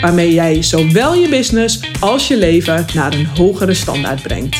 waarmee 0.00 0.32
jij 0.32 0.62
zowel 0.62 1.14
je 1.14 1.28
business 1.28 1.80
als 2.00 2.28
je 2.28 2.36
leven 2.36 2.86
naar 2.94 3.12
een 3.12 3.26
hogere 3.26 3.74
standaard 3.74 4.22
brengt. 4.22 4.56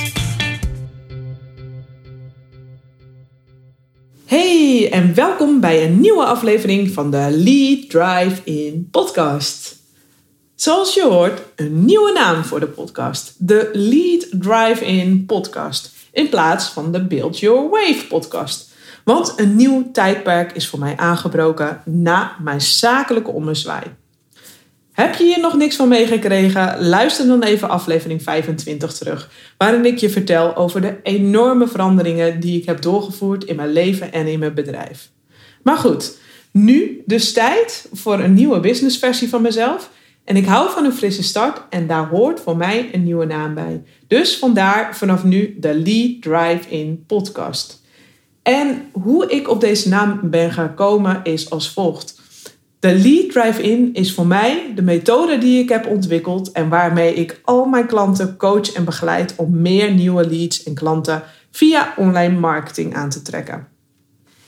Hey 4.25 4.89
en 4.93 5.15
welkom 5.15 5.61
bij 5.61 5.85
een 5.85 6.01
nieuwe 6.01 6.25
aflevering 6.25 6.91
van 6.91 7.11
de 7.11 7.27
Lead 7.31 7.91
Drive 7.91 8.41
In 8.45 8.89
podcast. 8.91 9.77
Zoals 10.55 10.95
je 10.95 11.05
hoort, 11.05 11.41
een 11.57 11.85
nieuwe 11.85 12.13
naam 12.13 12.45
voor 12.45 12.61
de 12.61 12.67
podcast. 12.67 13.35
De 13.39 13.71
Lead 13.73 14.27
Drive 14.31 14.85
In 14.85 15.27
podcast. 15.27 15.93
In 16.13 16.29
plaats 16.29 16.69
van 16.69 16.93
de 16.93 17.05
Build 17.05 17.39
Your 17.39 17.69
Wave 17.71 18.05
podcast. 18.09 18.73
Want 19.05 19.33
een 19.37 19.57
nieuw 19.57 19.91
tijdperk 19.93 20.53
is 20.53 20.69
voor 20.69 20.79
mij 20.79 20.97
aangebroken 20.97 21.83
na 21.85 22.37
mijn 22.43 22.61
zakelijke 22.61 23.31
ommezwaai. 23.31 23.85
Heb 24.99 25.15
je 25.15 25.25
hier 25.25 25.41
nog 25.41 25.57
niks 25.57 25.77
van 25.77 25.89
meegekregen? 25.89 26.89
Luister 26.89 27.27
dan 27.27 27.43
even 27.43 27.69
aflevering 27.69 28.23
25 28.23 28.93
terug, 28.93 29.31
waarin 29.59 29.85
ik 29.85 29.99
je 29.99 30.11
vertel 30.11 30.57
over 30.57 30.81
de 30.81 30.97
enorme 31.03 31.69
veranderingen 31.69 32.41
die 32.41 32.61
ik 32.61 32.67
heb 32.67 32.83
doorgevoerd 32.83 33.45
in 33.45 33.57
mijn 33.57 33.73
leven 33.73 34.13
en 34.13 34.27
in 34.27 34.39
mijn 34.39 34.55
bedrijf. 34.55 35.11
Maar 35.63 35.77
goed, 35.77 36.19
nu 36.51 37.03
dus 37.07 37.33
tijd 37.33 37.89
voor 37.93 38.19
een 38.19 38.35
nieuwe 38.35 38.61
businessversie 38.61 39.29
van 39.29 39.43
mezelf. 39.43 39.91
En 40.25 40.37
ik 40.37 40.47
hou 40.47 40.71
van 40.71 40.85
een 40.85 40.93
frisse 40.93 41.23
start 41.23 41.63
en 41.71 41.87
daar 41.87 42.09
hoort 42.09 42.41
voor 42.41 42.57
mij 42.57 42.89
een 42.93 43.05
nieuwe 43.05 43.27
naam 43.27 43.55
bij. 43.55 43.83
Dus 44.07 44.37
vandaar 44.39 44.97
vanaf 44.97 45.25
nu 45.25 45.57
de 45.59 45.75
Lead 45.75 46.23
Drive-In 46.23 47.05
podcast. 47.07 47.83
En 48.43 48.89
hoe 48.93 49.31
ik 49.31 49.49
op 49.49 49.61
deze 49.61 49.89
naam 49.89 50.21
ben 50.23 50.53
gekomen 50.53 51.21
is 51.23 51.51
als 51.51 51.73
volgt. 51.73 52.18
De 52.81 52.95
Lead 52.95 53.31
Drive-In 53.31 53.95
is 53.95 54.13
voor 54.15 54.27
mij 54.27 54.73
de 54.75 54.83
methode 54.83 55.39
die 55.39 55.63
ik 55.63 55.69
heb 55.69 55.87
ontwikkeld 55.87 56.53
en 56.53 56.69
waarmee 56.69 57.15
ik 57.15 57.41
al 57.45 57.65
mijn 57.65 57.87
klanten 57.87 58.37
coach 58.37 58.73
en 58.73 58.85
begeleid 58.85 59.35
om 59.37 59.61
meer 59.61 59.93
nieuwe 59.93 60.29
leads 60.29 60.63
en 60.63 60.75
klanten 60.75 61.23
via 61.51 61.95
online 61.97 62.39
marketing 62.39 62.95
aan 62.95 63.11
te 63.11 63.23
trekken. 63.23 63.69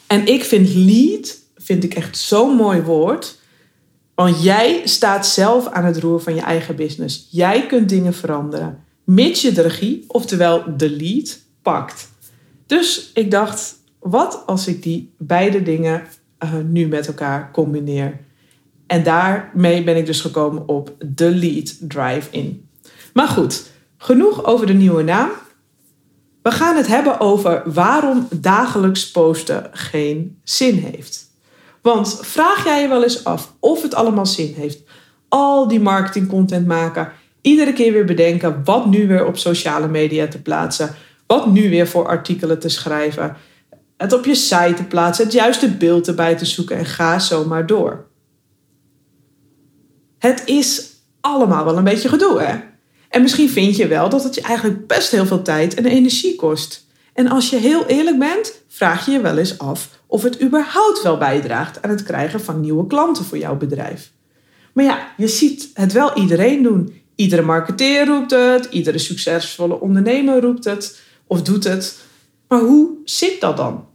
En 0.07 0.27
ik 0.27 0.45
vind 0.45 0.75
lead 0.75 1.39
vind 1.57 1.85
ik 1.85 1.95
echt 1.95 2.19
zo'n 2.19 2.57
mooi 2.57 2.83
woord. 2.83 3.39
Want 4.15 4.43
jij 4.43 4.81
staat 4.85 5.27
zelf 5.27 5.67
aan 5.67 5.85
het 5.85 5.99
roer 5.99 6.21
van 6.21 6.35
je 6.35 6.41
eigen 6.41 6.77
business. 6.77 7.29
Jij 7.31 7.67
kunt 7.67 7.89
dingen 7.89 8.15
veranderen. 8.15 8.85
Mits 9.05 9.43
je 9.43 9.53
de 9.53 9.63
regie, 9.63 10.05
oftewel 10.07 10.77
de 10.77 10.91
lead, 10.91 11.39
pakt. 11.63 12.09
Dus 12.67 13.11
ik 13.15 13.31
dacht, 13.31 13.79
wat 13.99 14.43
als 14.47 14.67
ik 14.67 14.83
die 14.83 15.13
beide 15.19 15.63
dingen 15.63 16.03
uh, 16.45 16.55
nu 16.69 16.87
met 16.87 17.07
elkaar 17.07 17.51
combineer. 17.53 18.21
En 18.87 19.03
daarmee 19.03 19.85
ben 19.85 19.97
ik 19.97 20.07
dus 20.07 20.21
gekomen 20.21 20.69
op 20.69 20.95
de 20.99 21.31
Lead 21.35 21.77
Drive-In. 21.81 22.69
Maar 23.13 23.29
goed, 23.29 23.71
genoeg 23.97 24.45
over 24.45 24.67
de 24.67 24.73
nieuwe 24.73 25.03
naam. 25.03 25.31
We 26.43 26.51
gaan 26.51 26.77
het 26.77 26.87
hebben 26.87 27.21
over 27.21 27.63
waarom 27.65 28.29
dagelijks 28.31 29.11
posten 29.11 29.71
geen 29.73 30.39
zin 30.45 30.75
heeft. 30.75 31.31
Want 31.83 32.19
vraag 32.23 32.65
jij 32.65 32.83
je 32.83 32.89
wel 32.89 33.03
eens 33.03 33.25
af 33.25 33.55
of 33.61 33.83
het 33.83 33.95
allemaal 33.95 34.27
zin 34.27 34.55
heeft? 34.57 34.83
Al 35.29 35.69
die 35.69 35.81
marketingcontent 35.81 36.67
maken, 36.67 37.13
iedere 37.41 37.73
keer 37.73 37.93
weer 37.93 38.05
bedenken 38.05 38.61
wat 38.65 38.87
nu 38.87 39.09
weer 39.09 39.27
op 39.27 39.39
sociale 39.39 39.89
media 39.89 40.29
te 40.29 40.43
plaatsen, 40.43 40.95
wat 41.27 41.47
nu 41.47 41.71
weer 41.71 41.89
voor 41.89 42.07
artikelen 42.07 42.59
te 42.59 42.69
schrijven 42.69 43.37
het 44.01 44.13
op 44.13 44.25
je 44.25 44.35
site 44.35 44.75
te 44.77 44.85
plaatsen, 44.85 45.25
het 45.25 45.33
juiste 45.33 45.77
beeld 45.77 46.09
erbij 46.09 46.37
te 46.37 46.45
zoeken 46.45 46.77
en 46.77 46.85
ga 46.85 47.19
zo 47.19 47.45
maar 47.45 47.67
door. 47.67 48.07
Het 50.19 50.43
is 50.45 50.91
allemaal 51.21 51.65
wel 51.65 51.77
een 51.77 51.85
beetje 51.85 52.09
gedoe, 52.09 52.41
hè? 52.41 52.59
En 53.09 53.23
misschien 53.23 53.49
vind 53.49 53.77
je 53.77 53.87
wel 53.87 54.09
dat 54.09 54.25
het 54.25 54.35
je 54.35 54.41
eigenlijk 54.41 54.87
best 54.87 55.11
heel 55.11 55.27
veel 55.27 55.43
tijd 55.43 55.75
en 55.75 55.85
energie 55.85 56.37
kost. 56.37 56.87
En 57.13 57.29
als 57.29 57.51
je 57.51 57.57
heel 57.57 57.87
eerlijk 57.87 58.19
bent, 58.19 58.63
vraag 58.69 59.07
je 59.07 59.13
je 59.13 59.21
wel 59.21 59.39
eens 59.39 59.59
af 59.59 59.89
of 60.07 60.23
het 60.23 60.43
überhaupt 60.43 61.03
wel 61.03 61.19
bijdraagt 61.19 61.83
aan 61.83 61.91
het 61.91 62.03
krijgen 62.03 62.41
van 62.41 62.61
nieuwe 62.61 62.87
klanten 62.87 63.25
voor 63.25 63.39
jouw 63.39 63.57
bedrijf. 63.57 64.13
Maar 64.73 64.85
ja, 64.85 65.13
je 65.17 65.29
ziet 65.29 65.71
het 65.75 65.93
wel 65.93 66.17
iedereen 66.17 66.63
doen. 66.63 67.03
Iedere 67.15 67.43
marketeer 67.43 68.07
roept 68.07 68.31
het, 68.31 68.65
iedere 68.71 68.99
succesvolle 68.99 69.81
ondernemer 69.81 70.41
roept 70.41 70.65
het 70.65 71.01
of 71.27 71.43
doet 71.43 71.65
het. 71.65 71.99
Maar 72.49 72.61
hoe 72.61 72.91
zit 73.05 73.41
dat 73.41 73.57
dan? 73.57 73.89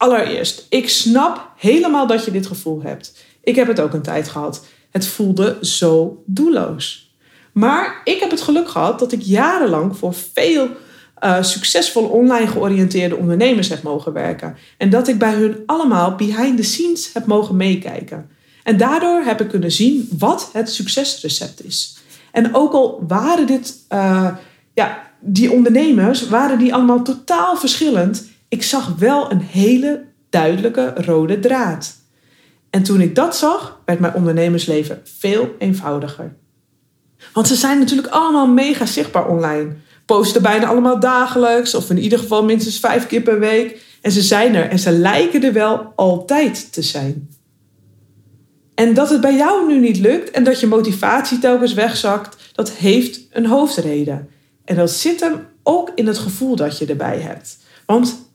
Allereerst, 0.00 0.66
ik 0.68 0.88
snap 0.88 1.52
helemaal 1.56 2.06
dat 2.06 2.24
je 2.24 2.30
dit 2.30 2.46
gevoel 2.46 2.82
hebt. 2.82 3.24
Ik 3.42 3.56
heb 3.56 3.66
het 3.66 3.80
ook 3.80 3.92
een 3.92 4.02
tijd 4.02 4.28
gehad. 4.28 4.66
Het 4.90 5.06
voelde 5.06 5.58
zo 5.60 6.22
doelloos. 6.26 7.14
Maar 7.52 8.00
ik 8.04 8.20
heb 8.20 8.30
het 8.30 8.40
geluk 8.40 8.68
gehad 8.68 8.98
dat 8.98 9.12
ik 9.12 9.20
jarenlang 9.22 9.96
voor 9.96 10.14
veel 10.14 10.68
uh, 11.24 11.42
succesvolle 11.42 12.08
online 12.08 12.46
georiënteerde 12.46 13.16
ondernemers 13.16 13.68
heb 13.68 13.82
mogen 13.82 14.12
werken. 14.12 14.56
En 14.78 14.90
dat 14.90 15.08
ik 15.08 15.18
bij 15.18 15.34
hun 15.34 15.62
allemaal 15.66 16.14
behind 16.14 16.56
the 16.56 16.62
scenes 16.62 17.10
heb 17.12 17.26
mogen 17.26 17.56
meekijken. 17.56 18.30
En 18.62 18.76
daardoor 18.76 19.20
heb 19.20 19.40
ik 19.40 19.48
kunnen 19.48 19.72
zien 19.72 20.08
wat 20.18 20.50
het 20.52 20.72
succesrecept 20.72 21.64
is. 21.64 21.98
En 22.32 22.54
ook 22.54 22.72
al 22.72 23.04
waren 23.08 23.46
dit, 23.46 23.74
uh, 23.92 24.36
ja, 24.74 25.02
die 25.20 25.52
ondernemers, 25.52 26.28
waren 26.28 26.58
die 26.58 26.74
allemaal 26.74 27.02
totaal 27.02 27.56
verschillend 27.56 28.29
ik 28.50 28.62
zag 28.62 28.94
wel 28.98 29.30
een 29.30 29.40
hele 29.40 30.04
duidelijke 30.30 30.92
rode 30.96 31.38
draad. 31.38 31.96
En 32.70 32.82
toen 32.82 33.00
ik 33.00 33.14
dat 33.14 33.36
zag, 33.36 33.80
werd 33.84 34.00
mijn 34.00 34.14
ondernemersleven 34.14 35.00
veel 35.04 35.54
eenvoudiger. 35.58 36.36
Want 37.32 37.46
ze 37.46 37.54
zijn 37.54 37.78
natuurlijk 37.78 38.12
allemaal 38.12 38.46
mega 38.46 38.86
zichtbaar 38.86 39.28
online. 39.28 39.72
Posten 40.06 40.42
bijna 40.42 40.66
allemaal 40.66 41.00
dagelijks 41.00 41.74
of 41.74 41.90
in 41.90 41.98
ieder 41.98 42.18
geval 42.18 42.44
minstens 42.44 42.78
vijf 42.78 43.06
keer 43.06 43.20
per 43.20 43.38
week. 43.38 43.82
En 44.00 44.12
ze 44.12 44.22
zijn 44.22 44.54
er 44.54 44.68
en 44.68 44.78
ze 44.78 44.90
lijken 44.90 45.44
er 45.44 45.52
wel 45.52 45.92
altijd 45.96 46.72
te 46.72 46.82
zijn. 46.82 47.28
En 48.74 48.94
dat 48.94 49.10
het 49.10 49.20
bij 49.20 49.36
jou 49.36 49.66
nu 49.66 49.78
niet 49.78 49.98
lukt 49.98 50.30
en 50.30 50.44
dat 50.44 50.60
je 50.60 50.66
motivatie 50.66 51.38
telkens 51.38 51.74
wegzakt, 51.74 52.36
dat 52.52 52.70
heeft 52.70 53.20
een 53.30 53.46
hoofdreden. 53.46 54.28
En 54.64 54.76
dat 54.76 54.90
zit 54.90 55.20
hem 55.20 55.46
ook 55.62 55.90
in 55.94 56.06
het 56.06 56.18
gevoel 56.18 56.56
dat 56.56 56.78
je 56.78 56.86
erbij 56.86 57.18
hebt. 57.18 57.58
Want 57.86 58.29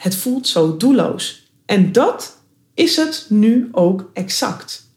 het 0.00 0.16
voelt 0.16 0.46
zo 0.46 0.76
doelloos. 0.76 1.52
En 1.66 1.92
dat 1.92 2.36
is 2.74 2.96
het 2.96 3.26
nu 3.28 3.68
ook 3.72 4.10
exact. 4.12 4.88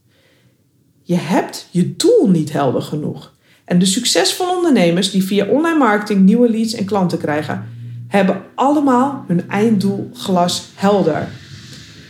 Je 1.02 1.16
hebt 1.16 1.68
je 1.72 1.96
doel 1.96 2.30
niet 2.30 2.52
helder 2.52 2.82
genoeg. 2.82 3.34
En 3.66 3.80
de 3.80 3.86
succesvolle 3.86 4.56
ondernemers 4.56 5.12
die 5.12 5.24
via 5.24 5.46
online 5.46 5.78
marketing 5.78 6.22
nieuwe 6.22 6.50
leads 6.50 6.74
en 6.74 6.86
klanten 6.86 7.18
krijgen, 7.18 7.66
hebben 8.08 8.44
allemaal 8.56 9.24
hun 9.28 9.50
einddoel 9.50 10.10
glas 10.14 10.66
helder. 10.76 11.28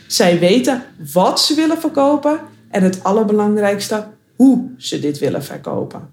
Zij 0.07 0.39
weten 0.39 0.83
wat 1.13 1.41
ze 1.41 1.55
willen 1.55 1.79
verkopen 1.79 2.39
en 2.69 2.83
het 2.83 3.03
allerbelangrijkste, 3.03 4.07
hoe 4.35 4.73
ze 4.77 4.99
dit 4.99 5.19
willen 5.19 5.43
verkopen. 5.43 6.09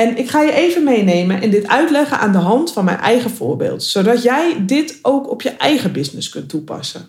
En 0.00 0.16
ik 0.16 0.30
ga 0.30 0.42
je 0.42 0.52
even 0.52 0.84
meenemen 0.84 1.42
en 1.42 1.50
dit 1.50 1.68
uitleggen 1.68 2.18
aan 2.18 2.32
de 2.32 2.38
hand 2.38 2.72
van 2.72 2.84
mijn 2.84 2.98
eigen 2.98 3.30
voorbeeld, 3.30 3.82
zodat 3.82 4.22
jij 4.22 4.62
dit 4.66 4.98
ook 5.02 5.30
op 5.30 5.42
je 5.42 5.50
eigen 5.50 5.92
business 5.92 6.28
kunt 6.28 6.48
toepassen. 6.48 7.08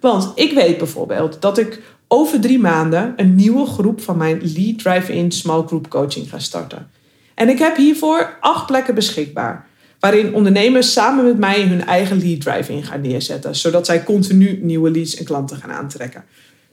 Want 0.00 0.32
ik 0.34 0.52
weet 0.52 0.78
bijvoorbeeld 0.78 1.40
dat 1.40 1.58
ik 1.58 1.82
over 2.08 2.40
drie 2.40 2.58
maanden 2.58 3.12
een 3.16 3.34
nieuwe 3.34 3.66
groep 3.66 4.00
van 4.00 4.16
mijn 4.16 4.40
Lead 4.54 4.78
Drive-In 4.78 5.32
Small 5.32 5.62
Group 5.66 5.88
Coaching 5.88 6.28
ga 6.28 6.38
starten. 6.38 6.90
En 7.34 7.48
ik 7.48 7.58
heb 7.58 7.76
hiervoor 7.76 8.36
acht 8.40 8.66
plekken 8.66 8.94
beschikbaar, 8.94 9.66
waarin 10.00 10.34
ondernemers 10.34 10.92
samen 10.92 11.24
met 11.24 11.38
mij 11.38 11.62
hun 11.62 11.86
eigen 11.86 12.18
Lead 12.18 12.40
Drive-In 12.40 12.82
gaan 12.82 13.00
neerzetten, 13.00 13.56
zodat 13.56 13.86
zij 13.86 14.04
continu 14.04 14.58
nieuwe 14.62 14.90
leads 14.90 15.16
en 15.16 15.24
klanten 15.24 15.56
gaan 15.56 15.72
aantrekken. 15.72 16.24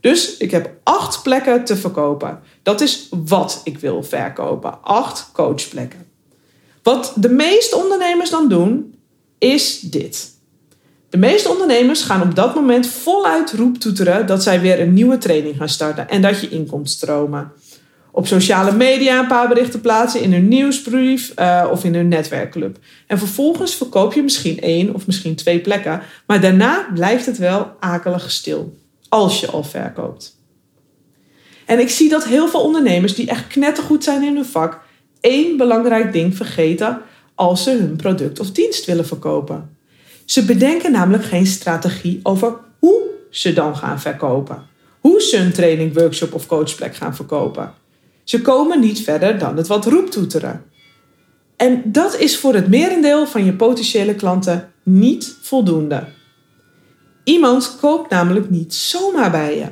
Dus 0.08 0.38
ik 0.38 0.52
heb 0.52 0.70
acht 0.84 1.24
plekken 1.24 1.64
te 1.64 1.76
verkopen. 1.76 2.40
Dat 2.64 2.82
is 2.82 3.10
wat 3.26 3.62
ik 3.64 3.80
wil 3.80 4.04
verkopen. 4.04 4.84
Acht 4.84 5.30
coachplekken. 5.34 6.06
Wat 6.84 7.14
de 7.16 7.30
meeste 7.30 7.76
ondernemers 7.76 8.30
dan 8.30 8.50
doen, 8.50 8.96
is 9.38 9.80
dit. 9.80 10.32
De 11.10 11.18
meeste 11.18 11.50
ondernemers 11.50 12.02
gaan 12.02 12.22
op 12.22 12.36
dat 12.36 12.56
moment 12.56 12.88
voluit 12.88 13.52
roeptoeteren 13.52 14.26
dat 14.26 14.44
zij 14.44 14.62
weer 14.62 14.80
een 14.80 14.94
nieuwe 14.94 15.18
training 15.18 15.58
gaan 15.58 15.70
starten 15.70 16.10
en 16.10 16.22
dat 16.22 16.40
je 16.40 16.50
inkomt 16.50 16.90
stromen. 16.90 17.52
Op 18.12 18.28
sociale 18.28 18.72
media 18.72 19.20
een 19.20 19.28
paar 19.28 19.48
berichten 19.48 19.82
plaatsen, 19.82 20.22
in 20.22 20.34
hun 20.34 20.48
nieuwsbrief 20.48 21.34
uh, 21.40 21.68
of 21.72 21.84
in 21.84 21.96
hun 21.96 22.08
netwerkclub. 22.08 22.78
En 23.08 23.18
vervolgens 23.18 23.76
verkoop 23.76 24.14
je 24.14 24.24
misschien 24.24 24.60
één 24.60 24.94
of 24.94 25.06
misschien 25.08 25.36
twee 25.36 25.60
plekken, 25.60 26.02
maar 26.28 26.42
daarna 26.42 26.88
blijft 26.94 27.26
het 27.26 27.38
wel 27.38 27.72
akelig 27.80 28.32
stil. 28.32 28.86
Als 29.10 29.40
je 29.40 29.48
al 29.48 29.64
verkoopt. 29.64 30.36
En 31.66 31.80
ik 31.80 31.90
zie 31.90 32.10
dat 32.10 32.26
heel 32.26 32.48
veel 32.48 32.62
ondernemers 32.62 33.16
die 33.16 33.30
echt 33.30 33.48
knettergoed 33.48 34.04
zijn 34.04 34.24
in 34.24 34.36
hun 34.36 34.46
vak, 34.46 34.82
één 35.20 35.58
belangrijk 35.58 36.14
ding 36.14 36.36
vergeten 36.36 37.02
als 37.36 37.64
ze 37.64 37.72
hun 37.72 37.96
product 37.96 38.40
of 38.40 38.52
dienst 38.52 38.86
willen 38.86 39.08
verkopen. 39.08 39.78
Ze 40.26 40.46
bedenken 40.46 40.92
namelijk 40.92 41.24
geen 41.24 41.46
strategie 41.46 42.20
over 42.24 42.56
hoe 42.80 43.02
ze 43.30 43.54
dan 43.54 43.78
gaan 43.78 44.00
verkopen. 44.00 44.66
Hoe 45.00 45.22
ze 45.22 45.38
een 45.38 45.54
training, 45.54 45.94
workshop 45.94 46.34
of 46.34 46.48
coachplek 46.48 46.96
gaan 46.96 47.16
verkopen. 47.16 47.74
Ze 48.24 48.42
komen 48.42 48.80
niet 48.80 49.02
verder 49.02 49.38
dan 49.38 49.58
het 49.58 49.68
wat 49.68 49.86
roeptoeteren. 49.86 50.64
En 51.56 51.82
dat 51.86 52.18
is 52.18 52.38
voor 52.38 52.54
het 52.54 52.68
merendeel 52.68 53.28
van 53.28 53.46
je 53.46 53.54
potentiële 53.54 54.16
klanten 54.16 54.72
niet 54.84 55.38
voldoende. 55.42 56.08
Iemand 57.28 57.78
koopt 57.80 58.10
namelijk 58.10 58.50
niet 58.50 58.74
zomaar 58.74 59.32
bij 59.32 59.58
je. 59.58 59.66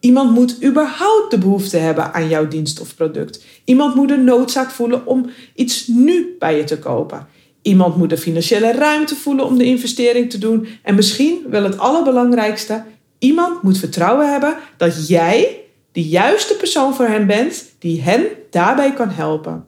Iemand 0.00 0.30
moet 0.30 0.64
überhaupt 0.64 1.30
de 1.30 1.38
behoefte 1.38 1.76
hebben 1.76 2.14
aan 2.14 2.28
jouw 2.28 2.48
dienst 2.48 2.80
of 2.80 2.94
product. 2.94 3.44
Iemand 3.64 3.94
moet 3.94 4.08
de 4.08 4.16
noodzaak 4.16 4.70
voelen 4.70 5.06
om 5.06 5.30
iets 5.54 5.86
nu 5.86 6.36
bij 6.38 6.56
je 6.56 6.64
te 6.64 6.78
kopen. 6.78 7.26
Iemand 7.62 7.96
moet 7.96 8.10
de 8.10 8.16
financiële 8.16 8.72
ruimte 8.72 9.14
voelen 9.14 9.46
om 9.46 9.58
de 9.58 9.64
investering 9.64 10.30
te 10.30 10.38
doen. 10.38 10.66
En 10.82 10.94
misschien 10.94 11.46
wel 11.50 11.62
het 11.62 11.78
allerbelangrijkste, 11.78 12.84
iemand 13.18 13.62
moet 13.62 13.78
vertrouwen 13.78 14.30
hebben 14.30 14.56
dat 14.76 15.08
jij 15.08 15.60
de 15.92 16.02
juiste 16.02 16.54
persoon 16.54 16.94
voor 16.94 17.06
hen 17.06 17.26
bent 17.26 17.64
die 17.78 18.02
hen 18.02 18.26
daarbij 18.50 18.92
kan 18.92 19.10
helpen. 19.10 19.64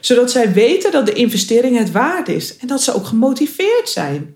Zodat 0.00 0.30
zij 0.30 0.52
weten 0.52 0.92
dat 0.92 1.06
de 1.06 1.12
investering 1.12 1.78
het 1.78 1.92
waard 1.92 2.28
is 2.28 2.56
en 2.56 2.66
dat 2.66 2.82
ze 2.82 2.94
ook 2.94 3.06
gemotiveerd 3.06 3.88
zijn. 3.88 4.34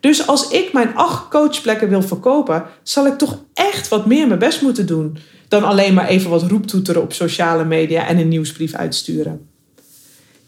Dus 0.00 0.26
als 0.26 0.48
ik 0.48 0.72
mijn 0.72 0.94
acht 0.94 1.28
coachplekken 1.28 1.88
wil 1.88 2.02
verkopen, 2.02 2.64
zal 2.82 3.06
ik 3.06 3.18
toch 3.18 3.42
echt 3.54 3.88
wat 3.88 4.06
meer 4.06 4.26
mijn 4.26 4.38
best 4.38 4.62
moeten 4.62 4.86
doen 4.86 5.18
dan 5.48 5.64
alleen 5.64 5.94
maar 5.94 6.08
even 6.08 6.30
wat 6.30 6.42
roeptoeteren 6.42 7.02
op 7.02 7.12
sociale 7.12 7.64
media 7.64 8.06
en 8.06 8.18
een 8.18 8.28
nieuwsbrief 8.28 8.74
uitsturen. 8.74 9.48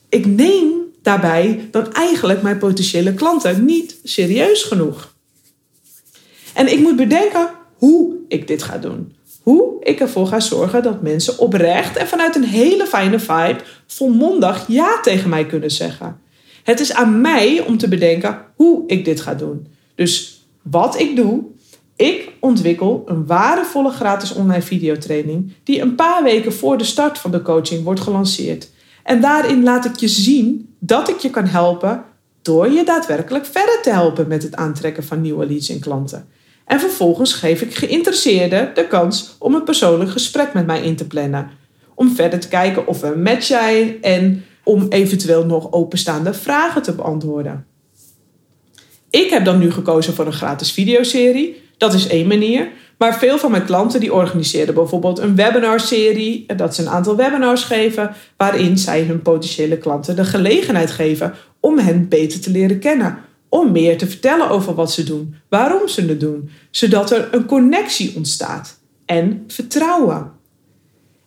Ik 0.08 0.26
neem 0.26 0.72
daarbij 1.02 1.68
dan 1.70 1.92
eigenlijk 1.92 2.42
mijn 2.42 2.58
potentiële 2.58 3.14
klanten 3.14 3.64
niet 3.64 3.98
serieus 4.04 4.62
genoeg. 4.62 5.14
En 6.54 6.72
ik 6.72 6.78
moet 6.78 6.96
bedenken 6.96 7.50
hoe 7.74 8.14
ik 8.28 8.46
dit 8.46 8.62
ga 8.62 8.78
doen. 8.78 9.14
Hoe 9.42 9.76
ik 9.80 10.00
ervoor 10.00 10.26
ga 10.26 10.40
zorgen 10.40 10.82
dat 10.82 11.02
mensen 11.02 11.38
oprecht 11.38 11.96
en 11.96 12.08
vanuit 12.08 12.36
een 12.36 12.44
hele 12.44 12.86
fijne 12.86 13.18
vibe 13.18 13.60
volmondig 13.86 14.64
ja 14.68 15.00
tegen 15.00 15.28
mij 15.30 15.46
kunnen 15.46 15.70
zeggen. 15.70 16.20
Het 16.70 16.80
is 16.80 16.92
aan 16.92 17.20
mij 17.20 17.64
om 17.66 17.78
te 17.78 17.88
bedenken 17.88 18.38
hoe 18.54 18.82
ik 18.86 19.04
dit 19.04 19.20
ga 19.20 19.34
doen. 19.34 19.66
Dus 19.94 20.44
wat 20.62 20.98
ik 20.98 21.16
doe, 21.16 21.42
ik 21.96 22.32
ontwikkel 22.40 23.02
een 23.06 23.26
waardevolle 23.26 23.90
gratis 23.90 24.32
online 24.32 24.62
videotraining 24.62 25.52
die 25.62 25.80
een 25.80 25.94
paar 25.94 26.22
weken 26.22 26.52
voor 26.52 26.78
de 26.78 26.84
start 26.84 27.18
van 27.18 27.30
de 27.30 27.42
coaching 27.42 27.84
wordt 27.84 28.00
gelanceerd. 28.00 28.70
En 29.02 29.20
daarin 29.20 29.62
laat 29.62 29.84
ik 29.84 29.96
je 29.96 30.08
zien 30.08 30.74
dat 30.78 31.08
ik 31.08 31.18
je 31.18 31.30
kan 31.30 31.46
helpen 31.46 32.04
door 32.42 32.70
je 32.70 32.84
daadwerkelijk 32.84 33.46
verder 33.46 33.78
te 33.82 33.90
helpen 33.90 34.28
met 34.28 34.42
het 34.42 34.56
aantrekken 34.56 35.04
van 35.04 35.20
nieuwe 35.20 35.46
leads 35.46 35.68
en 35.68 35.80
klanten. 35.80 36.28
En 36.64 36.80
vervolgens 36.80 37.32
geef 37.32 37.62
ik 37.62 37.74
geïnteresseerden 37.74 38.70
de 38.74 38.86
kans 38.86 39.36
om 39.38 39.54
een 39.54 39.64
persoonlijk 39.64 40.10
gesprek 40.10 40.54
met 40.54 40.66
mij 40.66 40.82
in 40.82 40.96
te 40.96 41.06
plannen. 41.06 41.50
Om 41.94 42.14
verder 42.14 42.40
te 42.40 42.48
kijken 42.48 42.86
of 42.86 43.00
we 43.00 43.06
een 43.06 43.42
zijn 43.42 44.02
en 44.02 44.44
om 44.70 44.86
eventueel 44.88 45.46
nog 45.46 45.72
openstaande 45.72 46.34
vragen 46.34 46.82
te 46.82 46.92
beantwoorden. 46.92 47.66
Ik 49.10 49.30
heb 49.30 49.44
dan 49.44 49.58
nu 49.58 49.70
gekozen 49.70 50.14
voor 50.14 50.26
een 50.26 50.32
gratis 50.32 50.72
videoserie. 50.72 51.62
Dat 51.76 51.94
is 51.94 52.06
één 52.06 52.26
manier. 52.26 52.68
Maar 52.98 53.18
veel 53.18 53.38
van 53.38 53.50
mijn 53.50 53.64
klanten 53.64 54.00
die 54.00 54.14
organiseren 54.14 54.74
bijvoorbeeld 54.74 55.18
een 55.18 55.36
webinarserie. 55.36 56.46
Dat 56.56 56.74
ze 56.74 56.82
een 56.82 56.88
aantal 56.88 57.16
webinars 57.16 57.62
geven 57.62 58.14
waarin 58.36 58.78
zij 58.78 59.02
hun 59.02 59.22
potentiële 59.22 59.78
klanten 59.78 60.16
de 60.16 60.24
gelegenheid 60.24 60.90
geven 60.90 61.34
om 61.60 61.78
hen 61.78 62.08
beter 62.08 62.40
te 62.40 62.50
leren 62.50 62.78
kennen. 62.78 63.18
Om 63.48 63.72
meer 63.72 63.98
te 63.98 64.06
vertellen 64.06 64.48
over 64.50 64.74
wat 64.74 64.92
ze 64.92 65.04
doen, 65.04 65.34
waarom 65.48 65.88
ze 65.88 66.02
het 66.02 66.20
doen, 66.20 66.50
zodat 66.70 67.10
er 67.10 67.28
een 67.30 67.46
connectie 67.46 68.12
ontstaat 68.16 68.80
en 69.06 69.44
vertrouwen. 69.46 70.38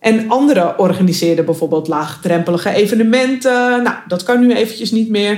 En 0.04 0.28
anderen 0.28 0.78
organiseerden 0.78 1.44
bijvoorbeeld 1.44 1.88
laagdrempelige 1.88 2.70
evenementen. 2.70 3.82
Nou, 3.82 3.96
dat 4.08 4.22
kan 4.22 4.40
nu 4.40 4.54
eventjes 4.54 4.90
niet 4.90 5.08
meer. 5.08 5.32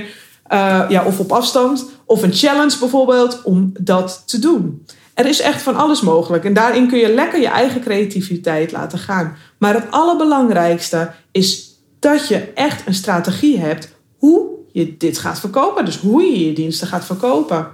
Uh, 0.53 0.85
ja, 0.89 1.05
of 1.05 1.19
op 1.19 1.31
afstand. 1.31 1.89
Of 2.05 2.23
een 2.23 2.33
challenge 2.33 2.79
bijvoorbeeld 2.79 3.41
om 3.43 3.71
dat 3.79 4.23
te 4.25 4.39
doen. 4.39 4.85
Er 5.13 5.25
is 5.25 5.41
echt 5.41 5.61
van 5.61 5.75
alles 5.75 6.01
mogelijk. 6.01 6.45
En 6.45 6.53
daarin 6.53 6.87
kun 6.87 6.97
je 6.97 7.13
lekker 7.13 7.39
je 7.39 7.47
eigen 7.47 7.81
creativiteit 7.81 8.71
laten 8.71 8.99
gaan. 8.99 9.35
Maar 9.57 9.73
het 9.73 9.91
allerbelangrijkste 9.91 11.11
is 11.31 11.79
dat 11.99 12.27
je 12.27 12.51
echt 12.53 12.87
een 12.87 12.93
strategie 12.93 13.59
hebt 13.59 13.89
hoe 14.17 14.47
je 14.71 14.97
dit 14.97 15.17
gaat 15.17 15.39
verkopen. 15.39 15.85
Dus 15.85 15.97
hoe 15.97 16.23
je 16.23 16.45
je 16.45 16.53
diensten 16.53 16.87
gaat 16.87 17.05
verkopen. 17.05 17.67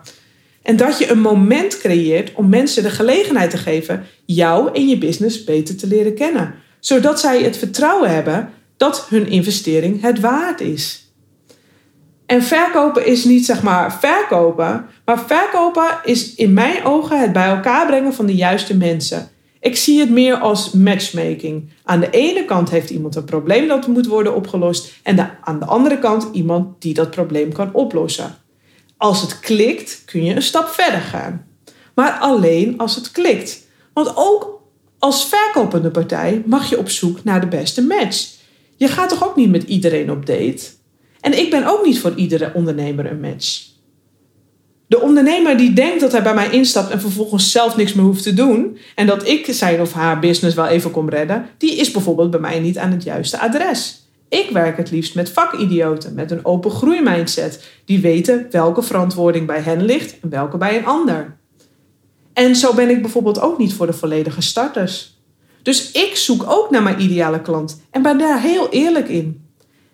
En 0.61 0.77
dat 0.77 0.97
je 0.97 1.11
een 1.11 1.21
moment 1.21 1.77
creëert 1.77 2.31
om 2.33 2.49
mensen 2.49 2.83
de 2.83 2.89
gelegenheid 2.89 3.49
te 3.49 3.57
geven 3.57 4.05
jou 4.25 4.69
en 4.73 4.87
je 4.87 4.97
business 4.97 5.43
beter 5.43 5.77
te 5.77 5.87
leren 5.87 6.15
kennen 6.15 6.61
zodat 6.83 7.19
zij 7.19 7.41
het 7.41 7.57
vertrouwen 7.57 8.09
hebben 8.09 8.49
dat 8.77 9.05
hun 9.09 9.27
investering 9.27 10.01
het 10.01 10.19
waard 10.19 10.61
is. 10.61 11.13
En 12.25 12.43
verkopen 12.43 13.05
is 13.05 13.23
niet 13.23 13.45
zeg 13.45 13.63
maar 13.63 13.99
verkopen, 13.99 14.85
maar 15.05 15.19
verkopen 15.27 15.99
is 16.03 16.35
in 16.35 16.53
mijn 16.53 16.83
ogen 16.83 17.19
het 17.19 17.33
bij 17.33 17.47
elkaar 17.47 17.85
brengen 17.85 18.13
van 18.13 18.25
de 18.25 18.35
juiste 18.35 18.77
mensen. 18.77 19.29
Ik 19.59 19.75
zie 19.75 19.99
het 19.99 20.09
meer 20.09 20.35
als 20.35 20.71
matchmaking. 20.71 21.69
Aan 21.83 21.99
de 21.99 22.09
ene 22.09 22.45
kant 22.45 22.69
heeft 22.69 22.89
iemand 22.89 23.15
een 23.15 23.25
probleem 23.25 23.67
dat 23.67 23.87
moet 23.87 24.07
worden 24.07 24.35
opgelost 24.35 24.93
en 25.03 25.37
aan 25.41 25.59
de 25.59 25.65
andere 25.65 25.99
kant 25.99 26.27
iemand 26.31 26.81
die 26.81 26.93
dat 26.93 27.11
probleem 27.11 27.53
kan 27.53 27.73
oplossen. 27.73 28.35
Als 28.97 29.21
het 29.21 29.39
klikt, 29.39 30.01
kun 30.05 30.23
je 30.23 30.35
een 30.35 30.41
stap 30.41 30.67
verder 30.67 31.01
gaan. 31.01 31.45
Maar 31.95 32.11
alleen 32.11 32.77
als 32.77 32.95
het 32.95 33.11
klikt. 33.11 33.67
Want 33.93 34.11
ook 34.15 34.52
als 35.03 35.25
verkopende 35.25 35.91
partij 35.91 36.43
mag 36.45 36.69
je 36.69 36.77
op 36.77 36.89
zoek 36.89 37.23
naar 37.23 37.41
de 37.41 37.47
beste 37.47 37.81
match. 37.81 38.27
Je 38.75 38.87
gaat 38.87 39.09
toch 39.09 39.27
ook 39.27 39.35
niet 39.35 39.49
met 39.49 39.63
iedereen 39.63 40.11
op 40.11 40.25
date? 40.25 40.61
En 41.21 41.37
ik 41.39 41.49
ben 41.49 41.65
ook 41.65 41.85
niet 41.85 41.99
voor 41.99 42.13
iedere 42.15 42.51
ondernemer 42.53 43.11
een 43.11 43.19
match. 43.19 43.61
De 44.87 45.01
ondernemer 45.01 45.57
die 45.57 45.73
denkt 45.73 45.99
dat 45.99 46.11
hij 46.11 46.23
bij 46.23 46.33
mij 46.33 46.49
instapt 46.49 46.91
en 46.91 46.99
vervolgens 46.99 47.51
zelf 47.51 47.75
niks 47.75 47.93
meer 47.93 48.05
hoeft 48.05 48.23
te 48.23 48.33
doen 48.33 48.77
en 48.95 49.07
dat 49.07 49.27
ik 49.27 49.45
zijn 49.49 49.81
of 49.81 49.93
haar 49.93 50.19
business 50.19 50.55
wel 50.55 50.67
even 50.67 50.91
kom 50.91 51.09
redden, 51.09 51.45
die 51.57 51.75
is 51.75 51.91
bijvoorbeeld 51.91 52.31
bij 52.31 52.39
mij 52.39 52.59
niet 52.59 52.77
aan 52.77 52.91
het 52.91 53.03
juiste 53.03 53.39
adres. 53.39 54.07
Ik 54.29 54.49
werk 54.49 54.77
het 54.77 54.91
liefst 54.91 55.15
met 55.15 55.29
vakidioten, 55.29 56.13
met 56.13 56.31
een 56.31 56.45
open 56.45 56.71
groeimindset, 56.71 57.63
die 57.85 57.99
weten 57.99 58.47
welke 58.51 58.81
verantwoording 58.81 59.47
bij 59.47 59.61
hen 59.61 59.85
ligt 59.85 60.19
en 60.21 60.29
welke 60.29 60.57
bij 60.57 60.77
een 60.77 60.85
ander. 60.85 61.37
En 62.33 62.55
zo 62.55 62.73
ben 62.73 62.89
ik 62.89 63.01
bijvoorbeeld 63.01 63.39
ook 63.39 63.57
niet 63.57 63.73
voor 63.73 63.85
de 63.85 63.93
volledige 63.93 64.41
starters. 64.41 65.17
Dus 65.61 65.91
ik 65.91 66.15
zoek 66.15 66.43
ook 66.47 66.69
naar 66.69 66.83
mijn 66.83 67.01
ideale 67.01 67.41
klant 67.41 67.81
en 67.91 68.01
ben 68.01 68.17
daar 68.17 68.41
heel 68.41 68.69
eerlijk 68.69 69.07
in. 69.07 69.47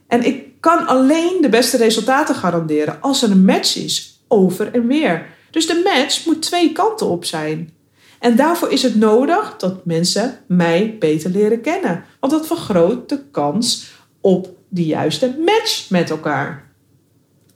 En 0.08 0.26
ik 0.26 0.44
kan 0.60 0.88
alleen 0.88 1.38
de 1.42 1.50
beste 1.50 1.78
resultaten 1.78 2.36
garanderen 2.36 3.02
als 3.02 3.24
er 3.24 3.32
een 3.32 3.46
match 3.46 3.76
is, 3.76 4.24
over 4.28 4.74
en 4.74 4.88
weer. 4.88 5.26
Dus 5.52 5.68
de 5.68 5.82
match 5.84 6.26
moet 6.26 6.42
twee 6.42 6.72
kanten 6.72 7.08
op 7.08 7.26
zijn. 7.26 7.74
En 8.20 8.36
daarvoor 8.36 8.72
is 8.72 8.84
het 8.84 8.96
nodig 8.96 9.56
dat 9.58 9.86
mensen 9.86 10.40
mij 10.48 10.96
beter 11.00 11.30
leren 11.30 11.62
kennen. 11.62 12.04
Want 12.20 12.34
dat 12.34 12.48
vergroot 12.48 13.10
de 13.10 13.22
kans 13.32 13.92
op 14.22 14.50
de 14.68 14.86
juiste 14.86 15.36
match 15.46 15.90
met 15.90 16.10
elkaar. 16.10 16.72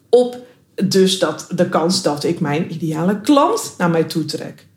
Op 0.10 0.38
dus 0.75 1.20
dat 1.20 1.48
de 1.56 1.70
kans 1.70 2.02
dat 2.02 2.24
ik 2.24 2.40
mijn 2.40 2.74
ideale 2.74 3.22
klant 3.22 3.75
naar 3.78 3.90
mij 3.90 4.04
toe 4.04 4.25
trek. 4.25 4.68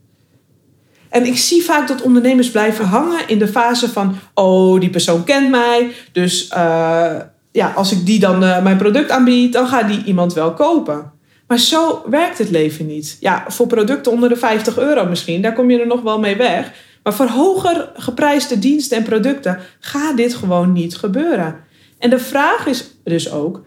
En 1.16 1.26
ik 1.26 1.37
zie 1.37 1.64
vaak 1.64 1.88
dat 1.88 2.02
ondernemers 2.02 2.50
blijven 2.50 2.85
hangen 2.85 3.28
in 3.28 3.38
de 3.38 3.49
fase 3.49 3.88
van: 3.88 4.18
oh, 4.35 4.80
die 4.80 4.90
persoon 4.90 5.25
kent 5.25 5.50
mij. 5.50 5.90
Dus 6.12 6.50
uh, 6.56 7.16
ja, 7.52 7.73
als 7.75 7.92
ik 7.92 8.06
die 8.06 8.18
dan 8.18 8.42
uh, 8.42 8.62
mijn 8.62 8.76
product 8.76 9.11
aanbied, 9.11 9.52
dan 9.52 9.66
gaat 9.66 9.88
die 9.88 10.04
iemand 10.04 10.32
wel 10.32 10.54
kopen. 10.54 11.12
Maar 11.46 11.58
zo 11.58 12.04
werkt 12.11 12.38
het 12.38 12.50
leven 12.50 12.87
niet. 12.87 13.16
Ja, 13.20 13.44
voor 13.49 13.66
producten 13.66 14.12
onder 14.12 14.28
de 14.28 14.37
50 14.37 14.78
euro 14.78 15.06
misschien, 15.06 15.42
daar 15.42 15.52
kom 15.52 15.70
je 15.70 15.80
er 15.80 15.87
nog 15.87 16.02
wel 16.02 16.18
mee 16.18 16.37
weg. 16.37 16.73
Maar 17.02 17.14
voor 17.14 17.26
hoger 17.26 17.90
geprijsde 17.94 18.58
diensten 18.58 18.96
en 18.96 19.02
producten 19.02 19.58
gaat 19.80 20.16
dit 20.16 20.35
gewoon 20.35 20.73
niet 20.73 20.96
gebeuren. 20.96 21.56
En 21.99 22.11
de 22.11 22.18
vraag 22.18 22.66
is 22.66 22.85
dus 23.04 23.32
ook: 23.32 23.62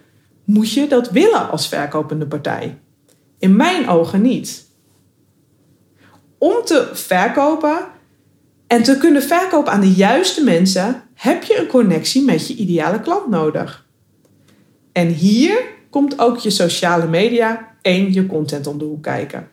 moet 0.46 0.72
je 0.72 0.88
dat 0.88 1.12
willen 1.12 1.52
als 1.52 1.68
verkopende 1.68 2.28
partij? 2.28 2.78
In 3.40 3.56
mijn 3.56 3.88
ogen 3.88 4.22
niet 4.22 4.68
om 6.40 6.64
te 6.66 6.90
verkopen 6.94 7.78
En 8.68 8.84
te 8.84 8.98
kunnen 8.98 9.24
verkopen 9.24 9.72
aan 9.72 9.82
de 9.82 9.94
juiste 9.94 10.44
mensen 10.44 11.04
heb 11.14 11.44
je 11.44 11.60
een 11.60 11.68
connectie 11.68 12.24
met 12.24 12.48
je 12.48 12.56
ideale 12.56 13.02
klant 13.02 13.28
nodig. 13.28 13.86
En 14.92 15.08
hier 15.08 15.62
komt 15.90 16.20
ook 16.20 16.38
je 16.38 16.50
sociale 16.50 17.08
media 17.08 17.76
en 17.82 18.14
je 18.14 18.26
content 18.26 18.68
om 18.68 18.78
de 18.78 18.86
hoek 18.86 19.04
kijken. 19.04 19.50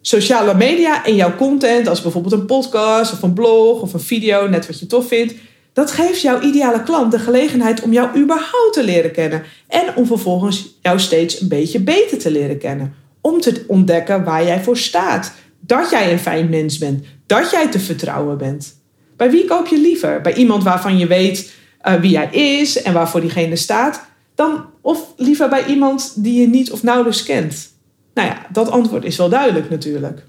Sociale 0.00 0.54
media 0.54 1.04
en 1.04 1.14
jouw 1.14 1.36
content, 1.36 1.88
als 1.88 2.02
bijvoorbeeld 2.02 2.32
een 2.34 2.46
podcast 2.46 3.12
of 3.12 3.22
een 3.22 3.32
blog 3.32 3.80
of 3.80 3.92
een 3.92 4.00
video, 4.00 4.48
net 4.48 4.66
wat 4.66 4.78
je 4.78 4.86
tof 4.86 5.08
vindt, 5.08 5.34
dat 5.72 5.90
geeft 5.90 6.20
jouw 6.20 6.40
ideale 6.40 6.82
klant 6.82 7.12
de 7.12 7.18
gelegenheid 7.18 7.82
om 7.82 7.92
jou 7.92 8.18
überhaupt 8.18 8.72
te 8.72 8.84
leren 8.84 9.12
kennen 9.12 9.42
en 9.68 9.96
om 9.96 10.06
vervolgens 10.06 10.78
jou 10.82 11.00
steeds 11.00 11.40
een 11.40 11.48
beetje 11.48 11.80
beter 11.80 12.18
te 12.18 12.30
leren 12.30 12.58
kennen. 12.58 13.01
Om 13.22 13.40
te 13.40 13.64
ontdekken 13.66 14.24
waar 14.24 14.44
jij 14.44 14.62
voor 14.62 14.76
staat. 14.76 15.32
Dat 15.60 15.90
jij 15.90 16.12
een 16.12 16.18
fijn 16.18 16.48
mens 16.48 16.78
bent, 16.78 17.04
dat 17.26 17.50
jij 17.50 17.68
te 17.68 17.80
vertrouwen 17.80 18.38
bent. 18.38 18.80
Bij 19.16 19.30
wie 19.30 19.44
koop 19.44 19.66
je 19.66 19.78
liever? 19.78 20.20
Bij 20.20 20.34
iemand 20.34 20.62
waarvan 20.62 20.98
je 20.98 21.06
weet 21.06 21.52
uh, 21.88 21.94
wie 21.94 22.16
hij 22.16 22.28
is 22.32 22.82
en 22.82 22.92
waarvoor 22.92 23.20
diegene 23.20 23.56
staat, 23.56 24.04
dan 24.34 24.64
of 24.80 25.12
liever 25.16 25.48
bij 25.48 25.66
iemand 25.66 26.22
die 26.22 26.40
je 26.40 26.48
niet 26.48 26.72
of 26.72 26.82
nauwelijks 26.82 27.22
kent? 27.22 27.72
Nou 28.14 28.28
ja, 28.28 28.46
dat 28.52 28.70
antwoord 28.70 29.04
is 29.04 29.16
wel 29.16 29.28
duidelijk 29.28 29.70
natuurlijk. 29.70 30.22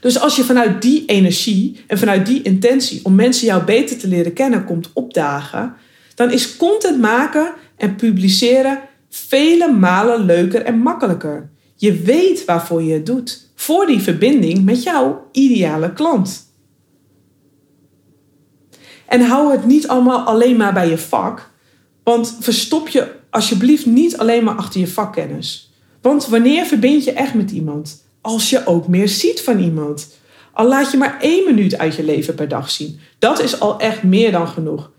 Dus 0.00 0.20
als 0.20 0.36
je 0.36 0.44
vanuit 0.44 0.82
die 0.82 1.04
energie 1.06 1.84
en 1.86 1.98
vanuit 1.98 2.26
die 2.26 2.42
intentie 2.42 3.00
om 3.04 3.14
mensen 3.14 3.46
jou 3.46 3.64
beter 3.64 3.98
te 3.98 4.08
leren 4.08 4.32
kennen 4.32 4.64
komt 4.64 4.90
opdagen, 4.92 5.74
dan 6.14 6.30
is 6.30 6.56
content 6.56 7.00
maken 7.00 7.52
en 7.76 7.96
publiceren 7.96 8.80
vele 9.08 9.72
malen 9.72 10.24
leuker 10.24 10.62
en 10.62 10.78
makkelijker. 10.78 11.50
Je 11.74 11.92
weet 11.92 12.44
waarvoor 12.44 12.82
je 12.82 12.92
het 12.92 13.06
doet, 13.06 13.50
voor 13.54 13.86
die 13.86 14.00
verbinding 14.00 14.64
met 14.64 14.82
jouw 14.82 15.28
ideale 15.32 15.92
klant. 15.92 16.46
En 19.06 19.20
hou 19.20 19.52
het 19.52 19.66
niet 19.66 19.88
allemaal 19.88 20.20
alleen 20.20 20.56
maar 20.56 20.72
bij 20.72 20.88
je 20.88 20.98
vak, 20.98 21.50
want 22.02 22.36
verstop 22.40 22.88
je 22.88 23.12
alsjeblieft 23.30 23.86
niet 23.86 24.18
alleen 24.18 24.44
maar 24.44 24.54
achter 24.54 24.80
je 24.80 24.88
vakkennis. 24.88 25.72
Want 26.02 26.26
wanneer 26.26 26.64
verbind 26.64 27.04
je 27.04 27.12
echt 27.12 27.34
met 27.34 27.50
iemand? 27.50 28.04
Als 28.20 28.50
je 28.50 28.66
ook 28.66 28.88
meer 28.88 29.08
ziet 29.08 29.40
van 29.40 29.58
iemand. 29.58 30.16
Al 30.52 30.68
laat 30.68 30.90
je 30.90 30.96
maar 30.96 31.20
één 31.20 31.44
minuut 31.44 31.78
uit 31.78 31.94
je 31.94 32.04
leven 32.04 32.34
per 32.34 32.48
dag 32.48 32.70
zien. 32.70 33.00
Dat 33.18 33.42
is 33.42 33.60
al 33.60 33.78
echt 33.78 34.02
meer 34.02 34.32
dan 34.32 34.48
genoeg. 34.48 34.90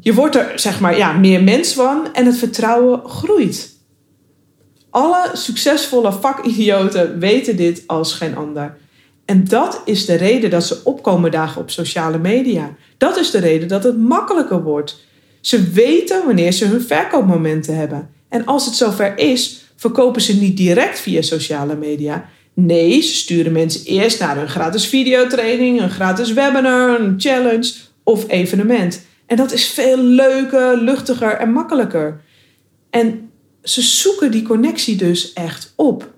Je 0.00 0.14
wordt 0.14 0.36
er 0.36 0.52
zeg 0.54 0.80
maar 0.80 0.96
ja, 0.96 1.12
meer 1.12 1.42
mens 1.42 1.72
van 1.72 2.12
en 2.12 2.26
het 2.26 2.36
vertrouwen 2.36 3.08
groeit. 3.08 3.78
Alle 4.90 5.30
succesvolle 5.32 6.12
vakidioten 6.12 7.18
weten 7.18 7.56
dit 7.56 7.82
als 7.86 8.12
geen 8.12 8.36
ander. 8.36 8.76
En 9.24 9.44
dat 9.44 9.82
is 9.84 10.06
de 10.06 10.14
reden 10.14 10.50
dat 10.50 10.64
ze 10.66 10.80
opkomen 10.84 11.30
dagen 11.30 11.60
op 11.60 11.70
sociale 11.70 12.18
media. 12.18 12.74
Dat 12.96 13.16
is 13.16 13.30
de 13.30 13.38
reden 13.38 13.68
dat 13.68 13.84
het 13.84 13.98
makkelijker 13.98 14.62
wordt. 14.62 15.06
Ze 15.40 15.70
weten 15.70 16.24
wanneer 16.26 16.52
ze 16.52 16.66
hun 16.66 16.82
verkoopmomenten 16.82 17.76
hebben. 17.76 18.10
En 18.28 18.44
als 18.44 18.66
het 18.66 18.74
zover 18.74 19.18
is, 19.18 19.64
verkopen 19.76 20.22
ze 20.22 20.36
niet 20.36 20.56
direct 20.56 21.00
via 21.00 21.22
sociale 21.22 21.76
media. 21.76 22.28
Nee, 22.54 23.00
ze 23.00 23.14
sturen 23.14 23.52
mensen 23.52 23.84
eerst 23.84 24.20
naar 24.20 24.36
een 24.36 24.48
gratis 24.48 24.86
videotraining, 24.86 25.80
een 25.80 25.90
gratis 25.90 26.32
webinar, 26.32 27.00
een 27.00 27.14
challenge 27.18 27.72
of 28.02 28.28
evenement. 28.28 29.02
En 29.30 29.36
dat 29.36 29.52
is 29.52 29.68
veel 29.68 29.96
leuker, 29.96 30.76
luchtiger 30.76 31.32
en 31.32 31.52
makkelijker. 31.52 32.20
En 32.90 33.30
ze 33.62 33.82
zoeken 33.82 34.30
die 34.30 34.42
connectie 34.42 34.96
dus 34.96 35.32
echt 35.32 35.72
op. 35.76 36.12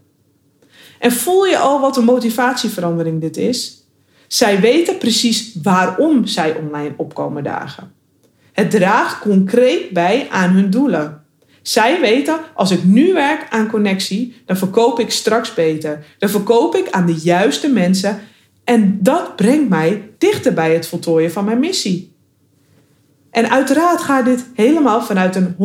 En 0.99 1.13
voel 1.13 1.47
je 1.47 1.59
al 1.59 1.81
wat 1.81 1.97
een 1.97 2.05
motivatieverandering 2.05 3.21
dit 3.21 3.37
is? 3.37 3.87
Zij 4.27 4.61
weten 4.61 4.99
precies 4.99 5.55
waarom 5.63 6.27
zij 6.27 6.57
online 6.57 6.95
opkomen 6.97 7.45
dagen. 7.45 7.93
Het 8.53 8.71
draagt 8.71 9.19
concreet 9.19 9.91
bij 9.91 10.27
aan 10.31 10.51
hun 10.51 10.71
doelen. 10.71 11.25
Zij 11.63 12.01
weten, 12.01 12.39
als 12.55 12.71
ik 12.71 12.85
nu 12.85 13.13
werk 13.13 13.47
aan 13.51 13.71
connectie, 13.71 14.43
dan 14.47 14.57
verkoop 14.57 15.01
ik 15.01 15.11
straks 15.11 15.55
beter. 15.55 16.05
Dan 16.19 16.29
verkoop 16.29 16.75
ik 16.75 16.91
aan 16.91 17.07
de 17.07 17.17
juiste 17.17 17.69
mensen 17.69 18.21
en 18.65 18.99
dat 19.03 19.37
brengt 19.37 19.69
mij 19.69 20.11
dichter 20.19 20.53
bij 20.53 20.75
het 20.75 20.87
voltooien 20.87 21.33
van 21.33 21.45
mijn 21.45 21.59
missie. 21.59 22.12
En 23.33 23.51
uiteraard 23.51 24.01
gaat 24.01 24.25
dit 24.25 24.47
helemaal 24.55 25.03
vanuit 25.03 25.37
een 25.37 25.57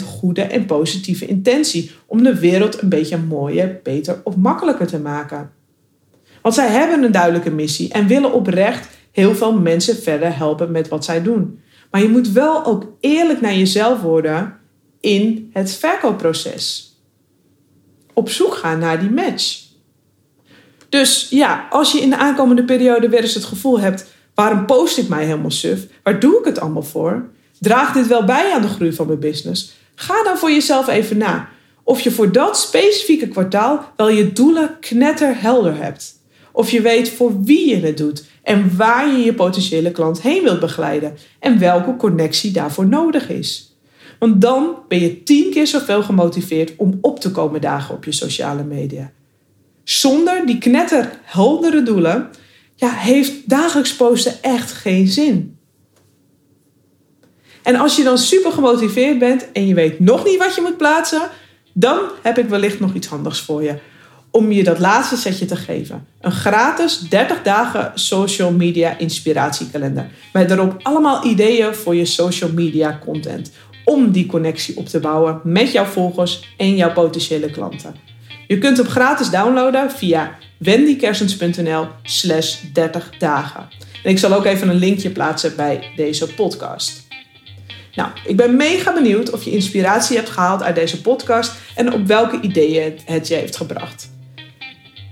100% 0.00 0.04
goede 0.04 0.42
en 0.42 0.66
positieve 0.66 1.26
intentie 1.26 1.90
om 2.06 2.22
de 2.22 2.38
wereld 2.38 2.82
een 2.82 2.88
beetje 2.88 3.16
mooier, 3.16 3.80
beter 3.82 4.20
of 4.24 4.36
makkelijker 4.36 4.86
te 4.86 4.98
maken. 4.98 5.50
Want 6.42 6.54
zij 6.54 6.68
hebben 6.68 7.02
een 7.02 7.12
duidelijke 7.12 7.50
missie 7.50 7.92
en 7.92 8.06
willen 8.06 8.32
oprecht 8.32 8.88
heel 9.12 9.34
veel 9.34 9.52
mensen 9.52 9.96
verder 9.96 10.36
helpen 10.36 10.70
met 10.70 10.88
wat 10.88 11.04
zij 11.04 11.22
doen. 11.22 11.60
Maar 11.90 12.02
je 12.02 12.08
moet 12.08 12.28
wel 12.28 12.64
ook 12.64 12.92
eerlijk 13.00 13.40
naar 13.40 13.54
jezelf 13.54 14.00
worden 14.00 14.56
in 15.00 15.50
het 15.52 15.72
verkoopproces. 15.72 16.96
Op 18.12 18.28
zoek 18.28 18.54
gaan 18.54 18.78
naar 18.78 19.00
die 19.00 19.10
match. 19.10 19.60
Dus 20.88 21.26
ja, 21.30 21.66
als 21.70 21.92
je 21.92 22.00
in 22.00 22.10
de 22.10 22.16
aankomende 22.16 22.64
periode 22.64 23.08
weer 23.08 23.20
eens 23.20 23.34
het 23.34 23.44
gevoel 23.44 23.80
hebt: 23.80 24.06
waarom 24.42 24.66
post 24.66 24.98
ik 24.98 25.08
mij 25.08 25.24
helemaal 25.24 25.50
suf? 25.50 25.86
Waar 26.02 26.20
doe 26.20 26.38
ik 26.38 26.44
het 26.44 26.60
allemaal 26.60 26.82
voor? 26.82 27.28
Draagt 27.58 27.94
dit 27.94 28.06
wel 28.06 28.24
bij 28.24 28.52
aan 28.52 28.62
de 28.62 28.68
groei 28.68 28.92
van 28.92 29.06
mijn 29.06 29.18
business? 29.18 29.72
Ga 29.94 30.24
dan 30.24 30.38
voor 30.38 30.50
jezelf 30.50 30.88
even 30.88 31.18
na 31.18 31.48
of 31.82 32.00
je 32.00 32.10
voor 32.10 32.32
dat 32.32 32.58
specifieke 32.58 33.28
kwartaal 33.28 33.92
wel 33.96 34.08
je 34.08 34.32
doelen 34.32 34.76
knetterhelder 34.80 35.76
hebt. 35.76 36.20
Of 36.52 36.70
je 36.70 36.80
weet 36.80 37.10
voor 37.10 37.42
wie 37.42 37.68
je 37.68 37.76
het 37.76 37.96
doet 37.96 38.24
en 38.42 38.76
waar 38.76 39.08
je 39.08 39.24
je 39.24 39.34
potentiële 39.34 39.90
klant 39.90 40.22
heen 40.22 40.42
wilt 40.42 40.60
begeleiden 40.60 41.16
en 41.38 41.58
welke 41.58 41.96
connectie 41.96 42.50
daarvoor 42.50 42.86
nodig 42.86 43.28
is. 43.28 43.76
Want 44.18 44.40
dan 44.40 44.76
ben 44.88 45.00
je 45.00 45.22
tien 45.22 45.50
keer 45.50 45.66
zoveel 45.66 46.02
gemotiveerd 46.02 46.72
om 46.76 46.98
op 47.00 47.20
te 47.20 47.30
komen 47.30 47.60
dagen 47.60 47.94
op 47.94 48.04
je 48.04 48.12
sociale 48.12 48.64
media. 48.64 49.12
Zonder 49.84 50.46
die 50.46 50.58
knetterheldere 50.58 51.82
doelen 51.82 52.30
ja, 52.82 52.90
heeft 52.90 53.48
dagelijks 53.48 53.96
posten 53.96 54.42
echt 54.42 54.72
geen 54.72 55.06
zin. 55.06 55.58
En 57.62 57.76
als 57.76 57.96
je 57.96 58.02
dan 58.02 58.18
super 58.18 58.52
gemotiveerd 58.52 59.18
bent 59.18 59.52
en 59.52 59.66
je 59.66 59.74
weet 59.74 60.00
nog 60.00 60.24
niet 60.24 60.38
wat 60.38 60.54
je 60.54 60.60
moet 60.60 60.76
plaatsen, 60.76 61.28
dan 61.72 61.98
heb 62.22 62.38
ik 62.38 62.48
wellicht 62.48 62.80
nog 62.80 62.94
iets 62.94 63.06
handigs 63.06 63.40
voor 63.40 63.62
je 63.62 63.78
om 64.30 64.52
je 64.52 64.64
dat 64.64 64.78
laatste 64.78 65.16
setje 65.16 65.44
te 65.44 65.56
geven. 65.56 66.06
Een 66.20 66.32
gratis 66.32 66.98
30 66.98 67.42
dagen 67.42 67.92
social 67.94 68.52
media 68.52 68.98
inspiratiekalender. 68.98 70.10
Met 70.32 70.48
daarop 70.48 70.76
allemaal 70.82 71.26
ideeën 71.26 71.74
voor 71.74 71.94
je 71.94 72.04
social 72.04 72.50
media 72.52 72.98
content. 73.04 73.52
Om 73.84 74.10
die 74.10 74.26
connectie 74.26 74.76
op 74.76 74.88
te 74.88 75.00
bouwen 75.00 75.40
met 75.44 75.72
jouw 75.72 75.84
volgers 75.84 76.54
en 76.56 76.76
jouw 76.76 76.92
potentiële 76.92 77.50
klanten. 77.50 77.94
Je 78.46 78.58
kunt 78.58 78.76
hem 78.76 78.86
gratis 78.86 79.30
downloaden 79.30 79.90
via 79.90 80.38
wendykersens.nl 80.62 81.86
slash 82.02 82.56
30 82.72 83.10
dagen. 83.18 83.68
En 84.02 84.10
ik 84.10 84.18
zal 84.18 84.32
ook 84.32 84.44
even 84.44 84.68
een 84.68 84.78
linkje 84.78 85.10
plaatsen 85.10 85.56
bij 85.56 85.92
deze 85.96 86.34
podcast. 86.34 87.06
Nou, 87.94 88.10
ik 88.26 88.36
ben 88.36 88.56
mega 88.56 88.94
benieuwd 88.94 89.30
of 89.30 89.44
je 89.44 89.50
inspiratie 89.50 90.16
hebt 90.16 90.30
gehaald 90.30 90.62
uit 90.62 90.74
deze 90.74 91.00
podcast 91.00 91.52
en 91.74 91.92
op 91.92 92.06
welke 92.06 92.40
ideeën 92.40 92.98
het 93.04 93.28
je 93.28 93.34
heeft 93.34 93.56
gebracht. 93.56 94.10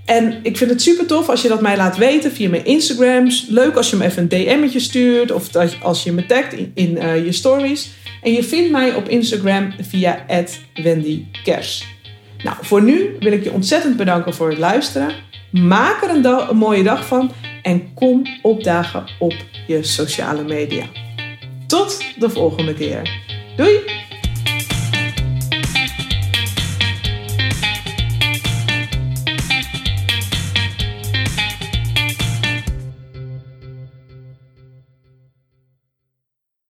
En 0.05 0.39
ik 0.43 0.57
vind 0.57 0.71
het 0.71 0.83
super 0.83 1.07
tof 1.07 1.29
als 1.29 1.43
je 1.43 1.49
dat 1.49 1.61
mij 1.61 1.77
laat 1.77 1.97
weten 1.97 2.33
via 2.33 2.49
mijn 2.49 2.65
Instagrams. 2.65 3.47
Leuk 3.49 3.77
als 3.77 3.91
je 3.91 3.97
me 3.97 4.05
even 4.05 4.23
een 4.23 4.29
DM'tje 4.29 4.81
stuurt 4.81 5.33
of 5.33 5.51
als 5.83 6.03
je 6.03 6.13
me 6.13 6.27
tagt 6.27 6.55
in, 6.75 6.97
uh, 6.97 7.25
je 7.25 7.33
stories. 7.33 7.91
En 8.23 8.33
je 8.33 8.45
vindt 8.45 8.71
mij 8.71 8.95
op 8.95 9.09
Instagram 9.09 9.73
via 9.81 10.27
@wendykers. 10.75 11.85
Nou, 12.43 12.57
voor 12.61 12.83
nu 12.83 13.17
wil 13.21 13.33
ik 13.33 13.45
je 13.45 13.53
ontzettend 13.53 13.97
bedanken 13.97 14.35
voor 14.35 14.49
het 14.49 14.59
luisteren. 14.59 15.15
Maak 15.53 16.03
er 16.03 16.11
een, 16.11 16.57
mooie 16.57 16.83
dag 16.83 17.07
van 17.07 17.31
en 17.63 17.95
kom 17.95 18.27
opdagen 18.43 19.05
op 19.19 19.35
je 19.67 19.83
sociale 19.83 20.43
media. 20.43 20.85
Tot 21.67 22.03
de 22.19 22.31
volgende 22.31 22.75
keer. 22.75 23.11
Doei! 23.57 24.09